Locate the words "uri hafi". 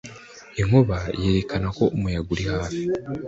2.35-2.81